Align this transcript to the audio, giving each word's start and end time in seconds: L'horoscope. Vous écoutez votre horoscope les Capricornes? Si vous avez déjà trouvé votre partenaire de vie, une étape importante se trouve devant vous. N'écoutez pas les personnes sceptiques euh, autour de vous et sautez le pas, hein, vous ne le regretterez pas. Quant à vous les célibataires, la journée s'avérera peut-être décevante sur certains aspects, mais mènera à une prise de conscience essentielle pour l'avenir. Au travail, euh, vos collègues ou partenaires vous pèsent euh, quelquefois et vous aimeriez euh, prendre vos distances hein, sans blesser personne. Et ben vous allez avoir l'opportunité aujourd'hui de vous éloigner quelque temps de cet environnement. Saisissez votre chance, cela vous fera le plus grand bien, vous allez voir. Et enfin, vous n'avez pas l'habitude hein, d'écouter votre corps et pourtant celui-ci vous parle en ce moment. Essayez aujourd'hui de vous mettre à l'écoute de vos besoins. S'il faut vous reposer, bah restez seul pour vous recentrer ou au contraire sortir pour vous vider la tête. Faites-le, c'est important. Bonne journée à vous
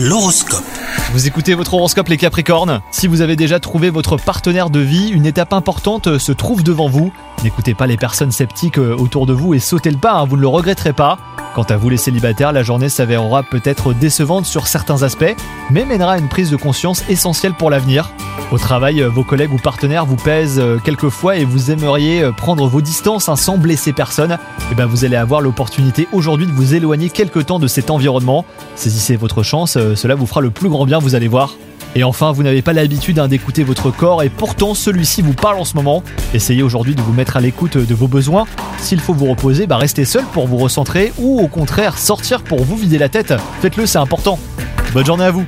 L'horoscope. 0.00 0.62
Vous 1.12 1.26
écoutez 1.26 1.54
votre 1.54 1.74
horoscope 1.74 2.06
les 2.06 2.18
Capricornes? 2.18 2.82
Si 2.92 3.08
vous 3.08 3.20
avez 3.20 3.34
déjà 3.34 3.58
trouvé 3.58 3.90
votre 3.90 4.16
partenaire 4.16 4.70
de 4.70 4.78
vie, 4.78 5.08
une 5.08 5.26
étape 5.26 5.52
importante 5.52 6.18
se 6.18 6.30
trouve 6.30 6.62
devant 6.62 6.88
vous. 6.88 7.10
N'écoutez 7.42 7.74
pas 7.74 7.88
les 7.88 7.96
personnes 7.96 8.30
sceptiques 8.30 8.78
euh, 8.78 8.94
autour 8.96 9.26
de 9.26 9.32
vous 9.32 9.54
et 9.54 9.58
sautez 9.58 9.90
le 9.90 9.98
pas, 9.98 10.12
hein, 10.12 10.24
vous 10.24 10.36
ne 10.36 10.42
le 10.42 10.46
regretterez 10.46 10.92
pas. 10.92 11.18
Quant 11.58 11.64
à 11.64 11.76
vous 11.76 11.88
les 11.88 11.96
célibataires, 11.96 12.52
la 12.52 12.62
journée 12.62 12.88
s'avérera 12.88 13.42
peut-être 13.42 13.92
décevante 13.92 14.46
sur 14.46 14.68
certains 14.68 15.02
aspects, 15.02 15.34
mais 15.72 15.84
mènera 15.84 16.12
à 16.12 16.18
une 16.18 16.28
prise 16.28 16.52
de 16.52 16.56
conscience 16.56 17.02
essentielle 17.08 17.52
pour 17.52 17.68
l'avenir. 17.68 18.12
Au 18.52 18.58
travail, 18.58 19.02
euh, 19.02 19.08
vos 19.08 19.24
collègues 19.24 19.52
ou 19.52 19.56
partenaires 19.56 20.06
vous 20.06 20.14
pèsent 20.14 20.60
euh, 20.60 20.78
quelquefois 20.78 21.34
et 21.34 21.44
vous 21.44 21.72
aimeriez 21.72 22.22
euh, 22.22 22.30
prendre 22.30 22.68
vos 22.68 22.80
distances 22.80 23.28
hein, 23.28 23.34
sans 23.34 23.58
blesser 23.58 23.92
personne. 23.92 24.38
Et 24.70 24.76
ben 24.76 24.86
vous 24.86 25.04
allez 25.04 25.16
avoir 25.16 25.40
l'opportunité 25.40 26.06
aujourd'hui 26.12 26.46
de 26.46 26.52
vous 26.52 26.74
éloigner 26.74 27.10
quelque 27.10 27.40
temps 27.40 27.58
de 27.58 27.66
cet 27.66 27.90
environnement. 27.90 28.44
Saisissez 28.76 29.16
votre 29.16 29.42
chance, 29.42 29.72
cela 29.72 30.14
vous 30.14 30.26
fera 30.26 30.40
le 30.40 30.50
plus 30.50 30.68
grand 30.68 30.86
bien, 30.86 31.00
vous 31.00 31.16
allez 31.16 31.26
voir. 31.26 31.56
Et 31.96 32.04
enfin, 32.04 32.30
vous 32.30 32.44
n'avez 32.44 32.62
pas 32.62 32.72
l'habitude 32.72 33.18
hein, 33.18 33.26
d'écouter 33.26 33.64
votre 33.64 33.90
corps 33.90 34.22
et 34.22 34.28
pourtant 34.28 34.74
celui-ci 34.74 35.22
vous 35.22 35.32
parle 35.32 35.58
en 35.58 35.64
ce 35.64 35.74
moment. 35.74 36.04
Essayez 36.34 36.62
aujourd'hui 36.62 36.94
de 36.94 37.00
vous 37.00 37.12
mettre 37.12 37.36
à 37.36 37.40
l'écoute 37.40 37.76
de 37.76 37.94
vos 37.96 38.06
besoins. 38.06 38.46
S'il 38.78 39.00
faut 39.00 39.12
vous 39.12 39.26
reposer, 39.26 39.66
bah 39.66 39.76
restez 39.76 40.04
seul 40.04 40.24
pour 40.32 40.46
vous 40.46 40.56
recentrer 40.56 41.12
ou 41.18 41.40
au 41.40 41.48
contraire 41.48 41.98
sortir 41.98 42.42
pour 42.42 42.64
vous 42.64 42.76
vider 42.76 42.98
la 42.98 43.08
tête. 43.08 43.34
Faites-le, 43.60 43.86
c'est 43.86 43.98
important. 43.98 44.38
Bonne 44.94 45.04
journée 45.04 45.24
à 45.24 45.30
vous 45.30 45.44